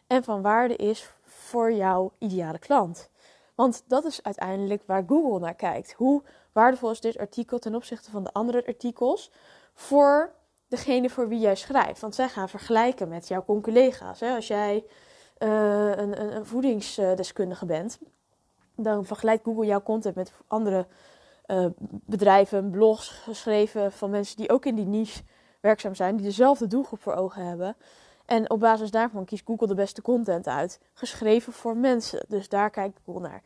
en 0.08 0.24
van 0.24 0.42
waarde 0.42 0.76
is 0.76 1.14
voor 1.24 1.72
jouw 1.74 2.12
ideale 2.18 2.60
klant. 2.60 3.10
Want 3.56 3.84
dat 3.88 4.06
is 4.06 4.24
uiteindelijk 4.24 4.84
waar 4.86 5.04
Google 5.08 5.40
naar 5.40 5.56
kijkt. 5.56 5.94
Hoe 5.94 6.24
waardevol 6.52 6.92
is 6.92 7.02
dit 7.02 7.18
artikel 7.18 7.60
ten 7.60 7.76
opzichte 7.76 8.12
van 8.12 8.24
de 8.24 8.34
andere 8.34 8.66
artikels 8.66 9.32
voor 9.74 10.32
degene 10.68 11.10
voor 11.10 11.28
wie 11.28 11.40
jij 11.40 11.56
schrijft? 11.56 12.02
Want 12.02 12.16
zij 12.16 12.30
gaan 12.30 12.50
vergelijken 12.50 13.08
met 13.08 13.28
jouw 13.28 13.46
collega's. 13.62 14.22
Als 14.22 14.48
jij 14.48 14.86
een, 15.38 16.36
een 16.36 16.46
voedingsdeskundige 16.46 17.66
bent, 17.66 18.00
dan 18.84 19.06
vergelijkt 19.06 19.44
Google 19.44 19.66
jouw 19.66 19.84
content 19.84 20.16
met 20.16 20.32
andere 20.48 20.88
uh, 21.48 21.66
bedrijven, 22.06 22.70
blogs 22.70 23.10
geschreven 23.10 23.92
van 23.92 24.10
mensen 24.10 24.38
die 24.38 24.50
ook 24.50 24.66
in 24.66 24.76
die 24.76 24.86
niche 24.86 25.24
werkzaam 25.60 25.96
zijn, 25.96 26.16
die 26.16 26.26
dezelfde 26.26 26.68
doelgroep 26.68 27.02
voor 27.02 27.14
ogen 27.14 27.46
hebben. 27.46 27.76
En 28.26 28.50
op 28.50 28.60
basis 28.60 28.92
daarvan 28.92 29.26
kiest 29.26 29.46
Google 29.46 29.68
de 29.68 29.76
beste 29.76 30.02
content 30.02 30.48
uit, 30.48 30.80
geschreven 30.94 31.54
voor 31.54 31.78
mensen. 31.78 32.26
Dus 32.28 32.50
daar 32.50 32.70
kijkt 32.70 33.00
Google 33.06 33.22
naar. 33.22 33.42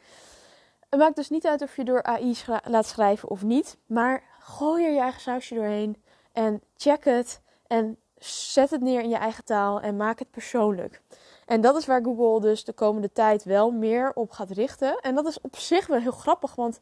Het 0.90 1.00
maakt 1.00 1.16
dus 1.16 1.30
niet 1.30 1.48
uit 1.48 1.62
of 1.62 1.76
je 1.76 1.84
door 1.84 2.04
AI 2.04 2.36
laat 2.64 2.86
schrijven 2.86 3.30
of 3.30 3.44
niet, 3.44 3.78
maar 3.86 4.24
gooi 4.40 4.86
er 4.86 4.92
je 4.92 5.00
eigen 5.00 5.22
sausje 5.22 5.56
doorheen 5.56 6.04
en 6.32 6.62
check 6.78 7.04
het 7.04 7.42
en 7.68 7.98
zet 8.18 8.70
het 8.70 8.82
neer 8.82 9.02
in 9.02 9.10
je 9.10 9.16
eigen 9.16 9.46
taal 9.46 9.82
en 9.82 9.98
maak 9.98 10.20
het 10.20 10.32
persoonlijk. 10.32 11.02
En 11.46 11.62
dat 11.62 11.76
is 11.76 11.86
waar 11.86 12.04
Google 12.04 12.42
dus 12.42 12.64
de 12.64 12.74
komende 12.74 13.12
tijd 13.12 13.44
wel 13.44 13.72
meer 13.72 14.12
op 14.14 14.32
gaat 14.32 14.50
richten. 14.50 15.00
En 15.00 15.16
dat 15.16 15.28
is 15.28 15.42
op 15.42 15.56
zich 15.56 15.88
wel 15.88 16.00
heel 16.00 16.12
grappig, 16.12 16.56
want 16.56 16.80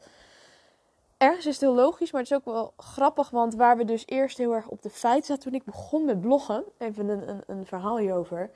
ergens 1.16 1.46
is 1.46 1.52
het 1.52 1.60
heel 1.60 1.74
logisch, 1.74 2.12
maar 2.12 2.20
het 2.20 2.30
is 2.30 2.36
ook 2.36 2.44
wel 2.44 2.72
grappig, 2.76 3.30
want 3.30 3.54
waar 3.54 3.76
we 3.76 3.84
dus 3.84 4.06
eerst 4.06 4.38
heel 4.38 4.54
erg 4.54 4.68
op 4.68 4.82
de 4.82 4.90
feiten 4.90 5.26
zaten 5.26 5.42
toen 5.42 5.54
ik 5.54 5.64
begon 5.64 6.04
met 6.04 6.20
bloggen, 6.20 6.64
even 6.78 7.08
een, 7.08 7.28
een, 7.28 7.42
een 7.46 7.66
verhaal 7.66 7.98
hierover. 7.98 8.50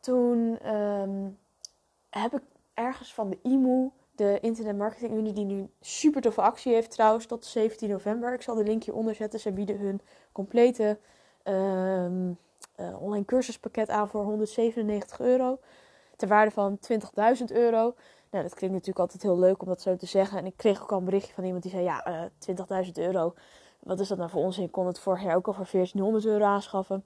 Toen 0.00 0.68
um, 0.74 1.38
heb 2.10 2.34
ik 2.34 2.42
ergens 2.74 3.14
van 3.14 3.30
de 3.30 3.38
IMU, 3.42 3.90
de 4.14 4.38
Internet 4.40 4.76
Marketing 4.76 5.12
Unie, 5.12 5.32
die 5.32 5.44
nu 5.44 5.68
super 5.80 6.20
toffe 6.20 6.40
actie 6.40 6.72
heeft 6.72 6.90
trouwens 6.90 7.26
tot 7.26 7.44
17 7.44 7.88
november. 7.88 8.34
Ik 8.34 8.42
zal 8.42 8.54
de 8.54 8.62
linkje 8.62 8.94
onder 8.94 9.14
zetten. 9.14 9.40
Ze 9.40 9.52
bieden 9.52 9.78
hun 9.78 10.00
complete 10.32 10.98
ehm, 11.42 12.32
eh, 12.78 13.02
online 13.02 13.24
cursuspakket 13.24 13.88
aan 13.88 14.08
voor 14.08 14.24
197 14.24 15.20
euro. 15.20 15.58
Ter 16.16 16.28
waarde 16.28 16.50
van 16.50 16.78
20.000 16.80 17.44
euro. 17.48 17.94
Nou, 18.30 18.42
dat 18.44 18.54
klinkt 18.54 18.74
natuurlijk 18.74 18.98
altijd 18.98 19.22
heel 19.22 19.38
leuk 19.38 19.62
om 19.62 19.68
dat 19.68 19.80
zo 19.80 19.96
te 19.96 20.06
zeggen. 20.06 20.38
En 20.38 20.46
ik 20.46 20.56
kreeg 20.56 20.82
ook 20.82 20.92
al 20.92 20.98
een 20.98 21.04
berichtje 21.04 21.34
van 21.34 21.44
iemand 21.44 21.62
die 21.62 21.72
zei: 21.72 21.84
Ja, 21.84 22.08
uh, 22.08 22.24
eh, 22.24 22.30
20.000 22.86 22.92
euro. 22.92 23.34
Wat 23.80 24.00
is 24.00 24.08
dat 24.08 24.18
nou 24.18 24.30
voor 24.30 24.42
ons? 24.42 24.58
Ik 24.58 24.72
kon 24.72 24.86
het 24.86 24.98
vorig 24.98 25.22
jaar 25.22 25.36
ook 25.36 25.46
al 25.46 25.52
voor 25.52 25.66
1400 25.70 26.24
euro 26.24 26.44
aanschaffen. 26.44 27.04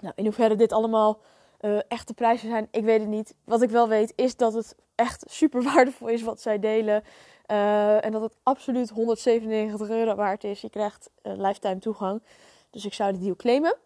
Nou, 0.00 0.12
in 0.16 0.24
hoeverre 0.24 0.56
dit 0.56 0.72
allemaal 0.72 1.20
uh, 1.60 1.78
echte 1.88 2.14
prijzen 2.14 2.48
zijn, 2.48 2.68
ik 2.70 2.84
weet 2.84 3.00
het 3.00 3.08
niet. 3.08 3.34
Wat 3.44 3.62
ik 3.62 3.70
wel 3.70 3.88
weet 3.88 4.12
is 4.16 4.36
dat 4.36 4.54
het 4.54 4.76
echt 4.94 5.24
super 5.28 5.62
waardevol 5.72 6.08
is 6.08 6.22
wat 6.22 6.40
zij 6.40 6.58
delen. 6.58 7.04
En 7.46 8.12
dat 8.12 8.22
het 8.22 8.36
absoluut 8.42 8.90
197 8.90 9.88
euro 9.88 10.14
waard 10.14 10.44
is. 10.44 10.60
Je 10.60 10.70
krijgt 10.70 11.10
uh, 11.22 11.32
lifetime 11.36 11.78
toegang. 11.78 12.22
Dus 12.70 12.84
ik 12.84 12.94
zou 12.94 13.12
die 13.12 13.20
deal 13.20 13.36
claimen. 13.36 13.76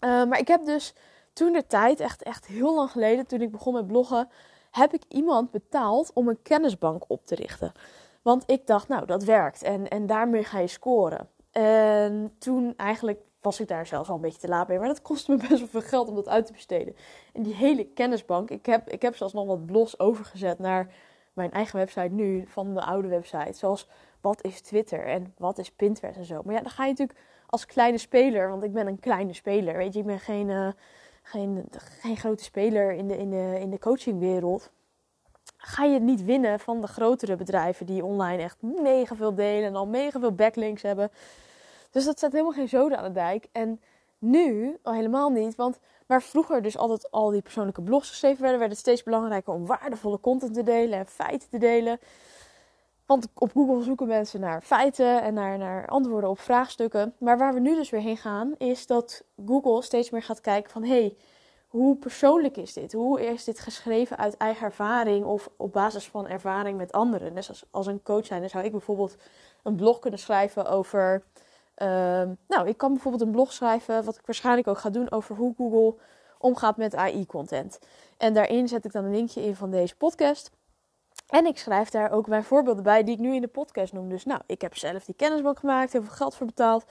Maar 0.00 0.38
ik 0.38 0.48
heb 0.48 0.64
dus 0.64 0.94
toen 1.32 1.52
de 1.52 1.66
tijd, 1.66 2.00
echt, 2.00 2.22
echt 2.22 2.46
heel 2.46 2.74
lang 2.74 2.90
geleden, 2.90 3.26
toen 3.26 3.40
ik 3.40 3.50
begon 3.50 3.74
met 3.74 3.86
bloggen, 3.86 4.28
heb 4.70 4.92
ik 4.92 5.02
iemand 5.08 5.50
betaald 5.50 6.10
om 6.12 6.28
een 6.28 6.42
kennisbank 6.42 7.04
op 7.08 7.26
te 7.26 7.34
richten. 7.34 7.72
Want 8.22 8.42
ik 8.46 8.66
dacht, 8.66 8.88
nou, 8.88 9.06
dat 9.06 9.24
werkt 9.24 9.62
en, 9.62 9.88
en 9.88 10.06
daarmee 10.06 10.44
ga 10.44 10.58
je 10.58 10.66
scoren. 10.66 11.28
En 11.50 12.34
toen 12.38 12.74
eigenlijk 12.76 13.20
was 13.40 13.60
ik 13.60 13.68
daar 13.68 13.86
zelfs 13.86 14.08
al 14.08 14.14
een 14.14 14.20
beetje 14.20 14.40
te 14.40 14.48
laat 14.48 14.68
mee. 14.68 14.78
Maar 14.78 14.88
dat 14.88 15.02
kostte 15.02 15.30
me 15.30 15.36
best 15.48 15.58
wel 15.58 15.68
veel 15.68 15.80
geld 15.80 16.08
om 16.08 16.14
dat 16.14 16.28
uit 16.28 16.46
te 16.46 16.52
besteden. 16.52 16.96
En 17.32 17.42
die 17.42 17.54
hele 17.54 17.84
kennisbank, 17.84 18.50
ik 18.50 18.66
heb, 18.66 18.88
ik 18.88 19.02
heb 19.02 19.16
zelfs 19.16 19.32
nog 19.32 19.46
wat 19.46 19.66
blogs 19.66 19.98
overgezet 19.98 20.58
naar 20.58 20.94
mijn 21.32 21.50
eigen 21.52 21.78
website 21.78 22.12
nu, 22.12 22.44
van 22.46 22.74
de 22.74 22.84
oude 22.84 23.08
website. 23.08 23.52
Zoals 23.52 23.88
wat 24.20 24.44
is 24.44 24.60
Twitter 24.60 25.06
en 25.06 25.34
wat 25.38 25.58
is 25.58 25.70
Pinterest 25.70 26.16
en 26.16 26.24
zo. 26.24 26.42
Maar 26.44 26.54
ja, 26.54 26.60
dan 26.60 26.70
ga 26.70 26.84
je 26.84 26.90
natuurlijk 26.90 27.18
als 27.50 27.66
kleine 27.66 27.98
speler, 27.98 28.48
want 28.48 28.62
ik 28.62 28.72
ben 28.72 28.86
een 28.86 29.00
kleine 29.00 29.32
speler. 29.32 29.76
Weet 29.76 29.92
je, 29.92 29.98
ik 29.98 30.06
ben 30.06 30.20
geen, 30.20 30.48
uh, 30.48 30.68
geen, 31.22 31.64
geen 32.00 32.16
grote 32.16 32.44
speler 32.44 32.92
in 32.92 33.08
de, 33.08 33.16
in 33.16 33.30
de, 33.30 33.56
in 33.60 33.70
de 33.70 33.78
coachingwereld. 33.78 34.70
Ga 35.56 35.84
je 35.84 36.00
niet 36.00 36.24
winnen 36.24 36.60
van 36.60 36.80
de 36.80 36.86
grotere 36.86 37.36
bedrijven 37.36 37.86
die 37.86 38.04
online 38.04 38.42
echt 38.42 38.56
mega 38.62 39.14
veel 39.14 39.34
delen 39.34 39.68
en 39.68 39.76
al 39.76 39.86
mega 39.86 40.20
veel 40.20 40.32
backlinks 40.32 40.82
hebben. 40.82 41.10
Dus 41.90 42.04
dat 42.04 42.18
zet 42.18 42.32
helemaal 42.32 42.52
geen 42.52 42.68
zoden 42.68 42.98
aan 42.98 43.04
de 43.04 43.12
dijk. 43.12 43.46
En 43.52 43.80
nu 44.18 44.78
al 44.82 44.92
helemaal 44.92 45.30
niet. 45.30 45.54
Want 45.54 45.78
waar 46.06 46.22
vroeger 46.22 46.62
dus 46.62 46.78
altijd 46.78 47.10
al 47.10 47.30
die 47.30 47.42
persoonlijke 47.42 47.82
blogs 47.82 48.08
geschreven 48.08 48.40
werden, 48.40 48.58
werd 48.58 48.70
het 48.70 48.80
steeds 48.80 49.02
belangrijker 49.02 49.52
om 49.52 49.66
waardevolle 49.66 50.20
content 50.20 50.54
te 50.54 50.62
delen 50.62 50.98
en 50.98 51.06
feiten 51.06 51.48
te 51.48 51.58
delen. 51.58 51.98
Want 53.10 53.28
op 53.34 53.52
Google 53.52 53.82
zoeken 53.82 54.06
mensen 54.06 54.40
naar 54.40 54.62
feiten 54.62 55.22
en 55.22 55.34
naar, 55.34 55.58
naar 55.58 55.86
antwoorden 55.86 56.30
op 56.30 56.40
vraagstukken. 56.40 57.14
Maar 57.18 57.38
waar 57.38 57.54
we 57.54 57.60
nu 57.60 57.74
dus 57.74 57.90
weer 57.90 58.00
heen 58.00 58.16
gaan, 58.16 58.54
is 58.58 58.86
dat 58.86 59.24
Google 59.46 59.82
steeds 59.82 60.10
meer 60.10 60.22
gaat 60.22 60.40
kijken 60.40 60.70
van 60.70 60.84
hey, 60.84 61.16
hoe 61.68 61.96
persoonlijk 61.96 62.56
is 62.56 62.72
dit? 62.72 62.92
Hoe 62.92 63.26
is 63.26 63.44
dit 63.44 63.60
geschreven 63.60 64.18
uit 64.18 64.36
eigen 64.36 64.66
ervaring 64.66 65.24
of 65.24 65.50
op 65.56 65.72
basis 65.72 66.08
van 66.08 66.28
ervaring 66.28 66.76
met 66.76 66.92
anderen? 66.92 67.34
Dus 67.34 67.48
als, 67.48 67.64
als 67.70 67.86
een 67.86 68.02
coach 68.02 68.26
zijn, 68.26 68.50
zou 68.50 68.64
ik 68.64 68.70
bijvoorbeeld 68.70 69.16
een 69.62 69.76
blog 69.76 69.98
kunnen 69.98 70.20
schrijven 70.20 70.66
over 70.66 71.24
Ehm, 71.80 72.34
nou, 72.48 72.68
ik 72.68 72.76
kan 72.76 72.92
bijvoorbeeld 72.92 73.22
een 73.22 73.30
blog 73.30 73.52
schrijven, 73.52 74.04
wat 74.04 74.16
ik 74.16 74.26
waarschijnlijk 74.26 74.68
ook 74.68 74.78
ga 74.78 74.90
doen 74.90 75.10
over 75.10 75.36
hoe 75.36 75.54
Google 75.56 75.94
omgaat 76.38 76.76
met 76.76 76.94
AI-content. 76.94 77.78
En 78.16 78.34
daarin 78.34 78.68
zet 78.68 78.84
ik 78.84 78.92
dan 78.92 79.04
een 79.04 79.10
linkje 79.10 79.42
in 79.42 79.56
van 79.56 79.70
deze 79.70 79.96
podcast. 79.96 80.50
En 81.30 81.46
ik 81.46 81.58
schrijf 81.58 81.90
daar 81.90 82.12
ook 82.12 82.26
mijn 82.26 82.44
voorbeelden 82.44 82.82
bij 82.84 83.04
die 83.04 83.14
ik 83.14 83.20
nu 83.20 83.34
in 83.34 83.40
de 83.40 83.48
podcast 83.48 83.92
noem. 83.92 84.08
Dus 84.08 84.24
nou, 84.24 84.40
ik 84.46 84.60
heb 84.60 84.76
zelf 84.76 85.04
die 85.04 85.14
kennisbank 85.14 85.58
gemaakt, 85.58 85.92
heel 85.92 86.02
veel 86.02 86.14
geld 86.14 86.34
voor 86.34 86.46
betaald. 86.46 86.84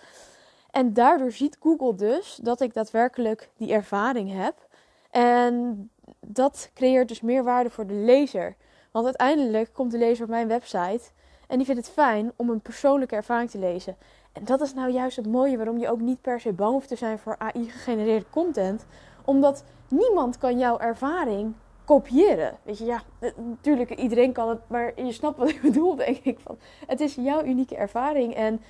En 0.72 0.94
daardoor 0.94 1.32
ziet 1.32 1.58
Google 1.60 1.96
dus 1.96 2.40
dat 2.42 2.62
ik 2.62 2.74
daadwerkelijk 2.74 3.50
die 3.58 3.74
ervaring 3.74 4.34
heb. 4.34 4.68
En 5.12 5.90
dat 6.20 6.72
creëert 6.74 7.08
dus 7.08 7.22
meer 7.22 7.44
waarde 7.44 7.70
voor 7.70 7.88
de 7.88 7.94
lezer. 7.94 8.56
Want 8.92 9.06
uiteindelijk 9.06 9.74
komt 9.74 9.92
de 9.92 9.98
lezer 9.98 10.24
op 10.24 10.30
mijn 10.30 10.48
website 10.48 11.02
en 11.48 11.58
die 11.58 11.66
vindt 11.66 11.86
het 11.86 11.94
fijn 11.94 12.32
om 12.36 12.50
een 12.50 12.62
persoonlijke 12.62 13.16
ervaring 13.16 13.50
te 13.50 13.60
lezen. 13.60 13.96
En 14.34 14.46
dat 14.46 14.62
is 14.62 14.74
nou 14.74 14.92
juist 14.92 15.16
het 15.16 15.28
mooie 15.28 15.58
waarom 15.58 15.78
je 15.78 15.90
ook 15.90 16.00
niet 16.00 16.22
per 16.22 16.40
se 16.40 16.54
bang 16.54 16.72
hoeft 16.72 16.88
te 16.88 16.96
zijn 16.96 17.20
voor 17.20 17.38
AI-gegenereerde 17.38 18.26
content. 18.30 18.86
Omdat 19.26 19.64
niemand 19.88 20.38
kan 20.38 20.58
jouw 20.58 20.80
ervaring 20.80 21.54
kopiëren. 21.90 22.58
Weet 22.64 22.78
je, 22.78 22.86
ja, 22.86 23.02
natuurlijk, 23.36 23.96
iedereen 23.96 24.32
kan 24.32 24.50
het, 24.50 24.60
maar 24.68 25.02
je 25.02 25.12
snapt 25.12 25.38
wat 25.38 25.50
ik 25.56 25.62
bedoel, 25.62 25.96
denk 25.96 26.18
ik. 26.18 26.40
Van, 26.40 26.58
het 26.88 27.00
is 27.00 27.16
jouw 27.16 27.44
unieke 27.44 27.76
ervaring 27.76 28.36
en 28.36 28.62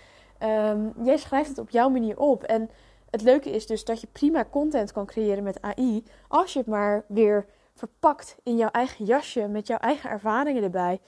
um, 0.43 0.93
jij 1.03 1.17
schrijft 1.17 1.49
het 1.49 1.57
op 1.57 1.69
jouw 1.69 1.89
manier 1.89 2.19
op. 2.19 2.43
En 2.43 2.69
het 3.09 3.21
leuke 3.21 3.49
is 3.51 3.65
dus 3.65 3.85
dat 3.85 4.01
je 4.01 4.07
prima 4.11 4.45
content 4.51 4.91
kan 4.91 5.05
creëren 5.05 5.43
met 5.43 5.61
AI, 5.61 6.03
als 6.27 6.53
je 6.53 6.59
het 6.59 6.67
maar 6.67 7.05
weer 7.07 7.45
verpakt 7.73 8.35
in 8.43 8.57
jouw 8.57 8.69
eigen 8.69 9.05
jasje, 9.05 9.47
met 9.47 9.67
jouw 9.67 9.77
eigen 9.77 10.09
ervaringen 10.09 10.63
erbij. 10.63 10.99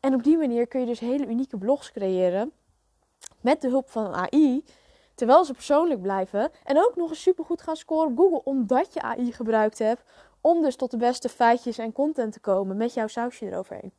En 0.00 0.14
op 0.14 0.22
die 0.22 0.36
manier 0.36 0.66
kun 0.66 0.80
je 0.80 0.86
dus 0.86 1.00
hele 1.00 1.26
unieke 1.26 1.58
blogs 1.58 1.92
creëren 1.92 2.52
met 3.40 3.60
de 3.60 3.68
hulp 3.68 3.90
van 3.90 4.14
AI, 4.14 4.64
terwijl 5.14 5.44
ze 5.44 5.52
persoonlijk 5.52 6.02
blijven 6.02 6.50
en 6.64 6.78
ook 6.78 6.96
nog 6.96 7.08
eens 7.08 7.22
supergoed 7.22 7.62
gaan 7.62 7.76
scoren 7.76 8.10
op 8.10 8.18
Google, 8.18 8.44
omdat 8.44 8.94
je 8.94 9.02
AI 9.02 9.32
gebruikt 9.32 9.78
hebt 9.78 10.02
om 10.40 10.62
dus 10.62 10.76
tot 10.76 10.90
de 10.90 10.96
beste 10.96 11.28
feitjes 11.28 11.78
en 11.78 11.92
content 11.92 12.32
te 12.32 12.40
komen 12.40 12.76
met 12.76 12.94
jouw 12.94 13.06
sausje 13.06 13.46
eroverheen. 13.46 13.92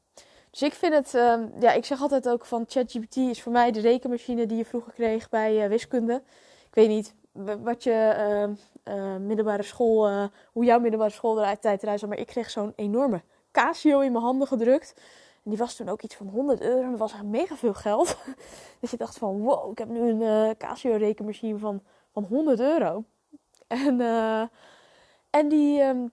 Dus 0.50 0.62
ik 0.62 0.74
vind 0.74 0.94
het, 0.94 1.14
uh, 1.14 1.38
ja, 1.60 1.72
ik 1.72 1.86
zeg 1.86 2.02
altijd 2.02 2.30
ook 2.30 2.46
van 2.46 2.66
ChatGPT 2.68 3.16
is 3.16 3.42
voor 3.42 3.52
mij 3.52 3.72
de 3.72 3.80
rekenmachine 3.80 4.46
die 4.46 4.58
je 4.58 4.66
vroeger 4.66 4.94
kreeg 4.94 5.30
bij 5.30 5.64
uh, 5.64 5.70
wiskunde. 5.70 6.22
Ik 6.68 6.76
weet 6.76 6.88
niet 6.88 7.16
wat 7.64 7.84
je 7.84 8.56
uh, 8.84 9.16
middelbare 9.16 9.64
school, 9.64 10.30
hoe 10.52 10.66
jouw 10.66 10.80
middelbare 10.80 11.12
school 11.12 11.40
eruit 11.40 11.62
tijd 11.62 11.84
eruit 11.84 12.08
maar 12.08 12.18
ik 12.18 12.28
kreeg 12.28 12.50
zo'n 12.50 12.74
enorme 12.76 13.22
Casio 13.52 14.00
in 14.00 14.12
mijn 14.12 14.24
handen 14.24 14.48
gedrukt. 14.48 14.94
En 15.44 15.50
die 15.50 15.58
was 15.58 15.76
toen 15.76 15.90
ook 15.90 16.02
iets 16.02 16.16
van 16.16 16.28
100 16.28 16.62
euro. 16.62 16.90
Dat 16.90 17.00
was 17.00 17.14
echt 17.14 17.24
mega 17.24 17.56
veel 17.56 17.74
geld. 17.74 18.18
dus 18.80 18.92
je 18.92 18.98
dacht 18.98 19.18
van, 19.18 19.40
wow, 19.40 19.72
ik 19.72 19.78
heb 19.78 19.88
nu 19.88 20.10
een 20.10 20.58
Casio 20.58 20.96
rekenmachine 20.96 21.58
van, 21.58 21.82
van 22.12 22.24
100 22.24 22.60
euro. 22.60 23.04
En, 23.68 24.02
en, 25.30 25.48
die, 25.48 25.82
um, 25.82 26.12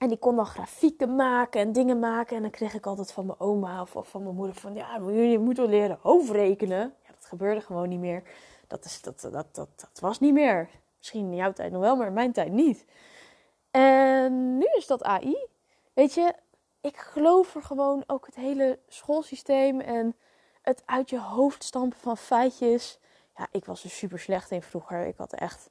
en 0.00 0.08
die 0.08 0.18
kon 0.18 0.36
dan 0.36 0.46
grafieken 0.46 1.16
maken 1.16 1.60
en 1.60 1.72
dingen 1.72 1.98
maken. 1.98 2.36
En 2.36 2.42
dan 2.42 2.50
kreeg 2.50 2.74
ik 2.74 2.86
altijd 2.86 3.12
van 3.12 3.26
mijn 3.26 3.40
oma 3.40 3.80
of, 3.80 4.08
van 4.08 4.22
mijn 4.22 4.34
moeder 4.34 4.54
van... 4.54 4.74
Ja, 4.74 4.96
je 5.12 5.38
moet 5.38 5.56
wel 5.56 5.68
leren 5.68 5.98
hoofdrekenen. 6.00 6.78
Ja, 6.78 7.08
dat 7.14 7.26
gebeurde 7.26 7.60
gewoon 7.60 7.88
niet 7.88 8.00
meer. 8.00 8.22
Dat, 8.66 8.84
is, 8.84 9.02
dat, 9.02 9.20
dat, 9.20 9.32
dat, 9.32 9.68
dat 9.76 9.98
was 10.00 10.20
niet 10.20 10.32
meer. 10.32 10.68
Misschien 10.98 11.30
in 11.30 11.34
jouw 11.34 11.52
tijd 11.52 11.72
nog 11.72 11.80
wel, 11.80 11.96
maar 11.96 12.06
in 12.06 12.12
mijn 12.12 12.32
tijd 12.32 12.52
niet. 12.52 12.84
En 13.70 14.58
nu 14.58 14.66
is 14.76 14.86
dat 14.86 15.02
AI. 15.02 15.46
Weet 15.92 16.14
je, 16.14 16.34
ik 16.80 16.96
geloof 16.96 17.54
er 17.54 17.62
gewoon 17.62 18.04
ook 18.06 18.26
het 18.26 18.34
hele 18.34 18.78
schoolsysteem 18.88 19.80
en 19.80 20.16
het 20.62 20.82
uit 20.86 21.10
je 21.10 21.20
hoofd 21.20 21.64
stampen 21.64 21.98
van 21.98 22.16
feitjes. 22.16 22.98
Ja, 23.36 23.46
ik 23.50 23.64
was 23.64 23.84
er 23.84 23.90
super 23.90 24.18
slecht 24.18 24.50
in 24.50 24.62
vroeger. 24.62 25.06
Ik 25.06 25.16
had 25.16 25.32
echt 25.32 25.70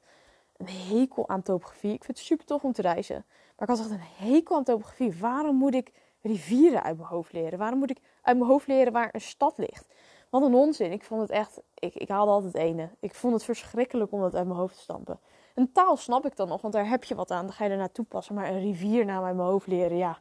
een 0.60 0.98
hekel 0.98 1.28
aan 1.28 1.42
topografie. 1.42 1.92
Ik 1.92 2.04
vind 2.04 2.18
het 2.18 2.26
super 2.26 2.46
tof 2.46 2.64
om 2.64 2.72
te 2.72 2.82
reizen. 2.82 3.24
Maar 3.56 3.68
ik 3.68 3.76
had 3.76 3.78
echt 3.78 3.90
een 3.90 4.28
hekel 4.28 4.56
aan 4.56 4.64
topografie. 4.64 5.18
Waarom 5.20 5.56
moet 5.56 5.74
ik 5.74 5.92
rivieren 6.20 6.82
uit 6.82 6.96
mijn 6.96 7.08
hoofd 7.08 7.32
leren? 7.32 7.58
Waarom 7.58 7.78
moet 7.78 7.90
ik 7.90 7.98
uit 8.22 8.36
mijn 8.36 8.50
hoofd 8.50 8.66
leren 8.66 8.92
waar 8.92 9.08
een 9.12 9.20
stad 9.20 9.58
ligt? 9.58 9.86
Wat 10.30 10.42
een 10.42 10.54
onzin. 10.54 10.92
Ik 10.92 11.04
vond 11.04 11.20
het 11.20 11.30
echt. 11.30 11.60
Ik, 11.74 11.94
ik 11.94 12.08
haalde 12.08 12.30
altijd 12.30 12.54
ene. 12.54 12.88
Ik 13.00 13.14
vond 13.14 13.32
het 13.34 13.44
verschrikkelijk 13.44 14.12
om 14.12 14.20
dat 14.20 14.34
uit 14.34 14.46
mijn 14.46 14.58
hoofd 14.58 14.74
te 14.74 14.80
stampen. 14.80 15.20
Een 15.54 15.72
taal 15.72 15.96
snap 15.96 16.26
ik 16.26 16.36
dan 16.36 16.48
nog, 16.48 16.60
want 16.60 16.74
daar 16.74 16.88
heb 16.88 17.04
je 17.04 17.14
wat 17.14 17.30
aan. 17.30 17.44
Dan 17.44 17.54
ga 17.54 17.64
je 17.64 17.70
er 17.70 17.76
naartoe 17.76 18.04
passen. 18.04 18.34
Maar 18.34 18.50
een 18.50 18.60
rivier 18.60 19.04
naar 19.04 19.20
mijn 19.20 19.38
hoofd 19.38 19.66
leren, 19.66 19.96
ja. 19.96 20.18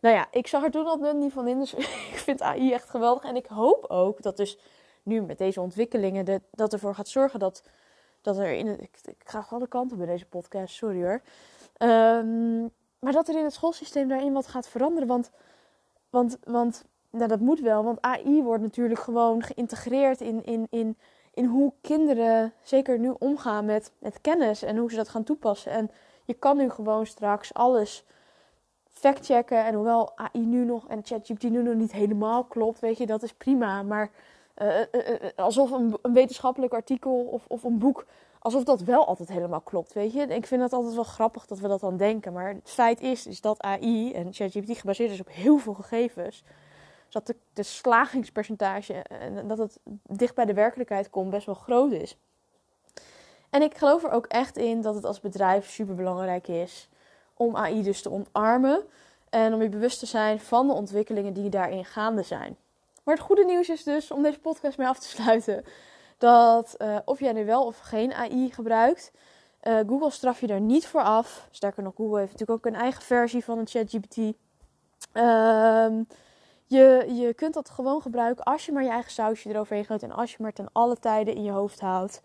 Nou 0.00 0.14
ja, 0.14 0.26
ik 0.30 0.46
zag 0.46 0.64
er 0.64 0.70
toen 0.70 0.86
al 0.86 1.12
niet 1.12 1.32
van 1.32 1.48
in. 1.48 1.58
Dus 1.58 1.74
ik 2.12 2.16
vind 2.16 2.42
AI 2.42 2.72
echt 2.72 2.90
geweldig. 2.90 3.24
En 3.24 3.36
ik 3.36 3.46
hoop 3.46 3.84
ook 3.84 4.22
dat 4.22 4.36
dus 4.36 4.58
nu 5.02 5.22
met 5.22 5.38
deze 5.38 5.60
ontwikkelingen 5.60 6.42
dat 6.50 6.72
ervoor 6.72 6.94
gaat 6.94 7.08
zorgen 7.08 7.38
dat, 7.38 7.62
dat 8.24 8.38
er 8.38 8.52
in 8.52 8.66
het... 8.66 8.80
Ik, 8.80 8.98
ik 9.04 9.22
ga 9.24 9.46
alle 9.50 9.68
kanten 9.68 9.96
bij 9.96 10.06
deze 10.06 10.26
podcast, 10.26 10.74
sorry 10.74 11.02
hoor. 11.02 11.20
Um, 11.78 12.70
maar 12.98 13.12
dat 13.12 13.28
er 13.28 13.36
in 13.38 13.44
het 13.44 13.52
schoolsysteem 13.52 14.08
daarin 14.08 14.32
wat 14.32 14.46
gaat 14.46 14.68
veranderen. 14.68 15.08
Want, 15.08 15.30
want, 16.10 16.38
want 16.44 16.84
nou, 17.10 17.28
dat 17.28 17.40
moet 17.40 17.60
wel. 17.60 17.84
Want 17.84 18.00
AI 18.00 18.42
wordt 18.42 18.62
natuurlijk 18.62 19.00
gewoon 19.00 19.42
geïntegreerd 19.42 20.20
in, 20.20 20.44
in, 20.44 20.66
in, 20.70 20.96
in 21.34 21.44
hoe 21.44 21.72
kinderen 21.80 22.52
zeker 22.62 22.98
nu 22.98 23.14
omgaan 23.18 23.64
met, 23.64 23.92
met 23.98 24.20
kennis. 24.20 24.62
En 24.62 24.76
hoe 24.76 24.90
ze 24.90 24.96
dat 24.96 25.08
gaan 25.08 25.24
toepassen. 25.24 25.72
En 25.72 25.90
je 26.24 26.34
kan 26.34 26.56
nu 26.56 26.70
gewoon 26.70 27.06
straks 27.06 27.54
alles 27.54 28.04
factchecken. 28.88 29.64
En 29.64 29.74
hoewel 29.74 30.12
AI 30.16 30.46
nu 30.46 30.64
nog 30.64 30.88
en 30.88 31.00
ChatGPT 31.04 31.42
nu 31.42 31.62
nog 31.62 31.74
niet 31.74 31.92
helemaal 31.92 32.44
klopt, 32.44 32.80
weet 32.80 32.98
je, 32.98 33.06
dat 33.06 33.22
is 33.22 33.32
prima. 33.32 33.82
Maar 33.82 34.10
uh, 34.62 34.78
uh, 34.78 35.28
alsof 35.36 35.70
een, 35.70 35.98
wetenschappelijk 36.02 36.72
artikel 36.72 37.20
of, 37.24 37.44
of 37.46 37.62
een 37.62 37.78
boek 37.78 38.06
alsof 38.38 38.64
dat 38.64 38.80
wel 38.80 39.06
altijd 39.06 39.28
helemaal 39.28 39.60
klopt, 39.60 39.92
weet 39.92 40.12
je. 40.12 40.26
Ik 40.26 40.46
vind 40.46 40.62
het 40.62 40.72
altijd 40.72 40.94
wel 40.94 41.04
grappig 41.04 41.46
dat 41.46 41.58
we 41.58 41.68
dat 41.68 41.80
dan 41.80 41.96
denken. 41.96 42.32
Maar 42.32 42.48
het 42.48 42.70
feit 42.70 43.00
is, 43.00 43.26
is 43.26 43.40
dat 43.40 43.62
AI 43.62 44.12
en 44.12 44.32
ChatGPT 44.32 44.78
gebaseerd 44.78 45.10
is 45.10 45.20
op 45.20 45.28
heel 45.30 45.58
veel 45.58 45.74
gegevens. 45.74 46.44
Dat 47.08 47.26
de, 47.26 47.36
de 47.52 47.62
slagingspercentage 47.62 48.92
en 48.94 49.48
dat 49.48 49.58
het 49.58 49.78
dicht 50.02 50.34
bij 50.34 50.44
de 50.44 50.54
werkelijkheid 50.54 51.10
komt 51.10 51.30
best 51.30 51.46
wel 51.46 51.54
groot 51.54 51.92
is. 51.92 52.18
En 53.50 53.62
ik 53.62 53.76
geloof 53.76 54.04
er 54.04 54.10
ook 54.10 54.26
echt 54.26 54.56
in 54.56 54.80
dat 54.80 54.94
het 54.94 55.04
als 55.04 55.20
bedrijf 55.20 55.70
super 55.70 55.94
belangrijk 55.94 56.48
is 56.48 56.88
om 57.34 57.56
AI 57.56 57.82
dus 57.82 58.02
te 58.02 58.10
omarmen. 58.10 58.84
En 59.30 59.54
om 59.54 59.62
je 59.62 59.68
bewust 59.68 59.98
te 59.98 60.06
zijn 60.06 60.40
van 60.40 60.66
de 60.66 60.72
ontwikkelingen 60.72 61.32
die 61.32 61.48
daarin 61.48 61.84
gaande 61.84 62.22
zijn. 62.22 62.56
Maar 63.04 63.14
het 63.14 63.24
goede 63.24 63.44
nieuws 63.44 63.68
is 63.68 63.82
dus, 63.82 64.10
om 64.10 64.22
deze 64.22 64.40
podcast 64.40 64.78
mee 64.78 64.88
af 64.88 64.98
te 64.98 65.08
sluiten, 65.08 65.64
dat 66.18 66.74
uh, 66.78 66.98
of 67.04 67.20
jij 67.20 67.32
nu 67.32 67.44
wel 67.44 67.64
of 67.64 67.78
geen 67.78 68.12
AI 68.12 68.52
gebruikt, 68.52 69.12
uh, 69.62 69.78
Google 69.86 70.10
straf 70.10 70.40
je 70.40 70.46
daar 70.46 70.60
niet 70.60 70.86
voor 70.86 71.02
af. 71.02 71.48
Sterker 71.50 71.82
nog, 71.82 71.94
Google 71.96 72.18
heeft 72.18 72.32
natuurlijk 72.32 72.66
ook 72.66 72.72
een 72.72 72.80
eigen 72.80 73.02
versie 73.02 73.44
van 73.44 73.58
een 73.58 73.66
ChatGPT. 73.66 74.16
Uh, 74.16 74.32
je, 76.66 77.12
je 77.14 77.34
kunt 77.34 77.54
dat 77.54 77.70
gewoon 77.70 78.02
gebruiken 78.02 78.44
als 78.44 78.66
je 78.66 78.72
maar 78.72 78.82
je 78.82 78.90
eigen 78.90 79.12
sausje 79.12 79.48
eroverheen 79.48 79.84
gooit 79.84 80.02
en 80.02 80.12
als 80.12 80.30
je 80.30 80.36
maar 80.40 80.52
ten 80.52 80.68
alle 80.72 80.98
tijden 80.98 81.34
in 81.34 81.42
je 81.42 81.50
hoofd 81.50 81.80
houdt 81.80 82.22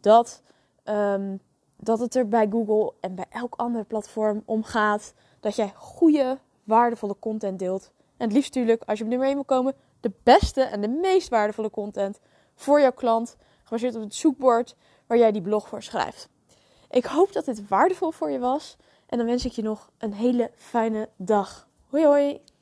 dat, 0.00 0.42
um, 0.84 1.40
dat 1.76 1.98
het 1.98 2.14
er 2.14 2.28
bij 2.28 2.48
Google 2.50 2.92
en 3.00 3.14
bij 3.14 3.26
elk 3.30 3.54
ander 3.54 3.84
platform 3.84 4.42
om 4.44 4.62
gaat 4.62 5.14
dat 5.40 5.56
jij 5.56 5.72
goede, 5.76 6.38
waardevolle 6.64 7.16
content 7.18 7.58
deelt. 7.58 7.92
En 8.16 8.26
het 8.26 8.32
liefst 8.32 8.54
natuurlijk, 8.54 8.82
als 8.86 8.98
je 8.98 9.04
op 9.04 9.10
nummer 9.10 9.26
1 9.26 9.36
wil 9.36 9.44
komen, 9.44 9.74
de 10.04 10.12
beste 10.22 10.62
en 10.62 10.80
de 10.80 10.88
meest 10.88 11.28
waardevolle 11.28 11.70
content 11.70 12.20
voor 12.54 12.80
jouw 12.80 12.92
klant, 12.92 13.36
gebaseerd 13.62 13.94
op 13.94 14.02
het 14.02 14.14
zoekwoord 14.14 14.76
waar 15.06 15.18
jij 15.18 15.32
die 15.32 15.42
blog 15.42 15.68
voor 15.68 15.82
schrijft. 15.82 16.28
Ik 16.90 17.04
hoop 17.04 17.32
dat 17.32 17.44
dit 17.44 17.68
waardevol 17.68 18.10
voor 18.10 18.30
je 18.30 18.38
was 18.38 18.76
en 19.06 19.18
dan 19.18 19.26
wens 19.26 19.44
ik 19.44 19.52
je 19.52 19.62
nog 19.62 19.90
een 19.98 20.12
hele 20.12 20.50
fijne 20.56 21.08
dag. 21.16 21.68
Hoi 21.88 22.04
hoi! 22.04 22.44